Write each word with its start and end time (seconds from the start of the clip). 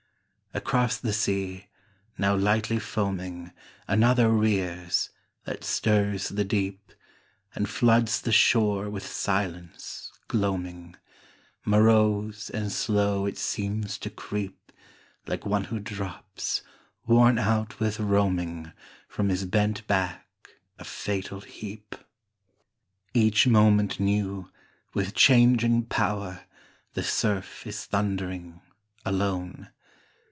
Across 0.53 0.97
the 0.97 1.13
sea, 1.13 1.67
now 2.17 2.35
lightly 2.35 2.77
foaming, 2.77 3.53
Another 3.87 4.27
rears, 4.27 5.09
that 5.45 5.63
stirs 5.63 6.27
the 6.27 6.43
deep, 6.43 6.91
And 7.55 7.69
floods 7.69 8.19
the 8.19 8.33
shore 8.33 8.89
with 8.89 9.07
silence, 9.07 10.11
gloaming; 10.27 10.97
Morose 11.63 12.49
and 12.49 12.69
slow 12.69 13.25
it 13.25 13.37
seems 13.37 13.97
to 13.99 14.09
creepLike 14.09 15.45
one 15.45 15.63
who 15.63 15.79
drops, 15.79 16.63
worn 17.07 17.39
out 17.39 17.79
with 17.79 17.97
roaming, 18.01 18.73
From 19.07 19.29
his 19.29 19.45
bent 19.45 19.87
back 19.87 20.27
a 20.77 20.83
fatal 20.83 21.39
heap. 21.39 21.95
Each 23.13 23.47
moment 23.47 24.01
new, 24.01 24.51
with 24.93 25.13
changing 25.13 25.85
power, 25.85 26.43
The 26.93 27.03
surf 27.03 27.65
is 27.65 27.85
thundering, 27.85 28.59
alone. 29.05 29.69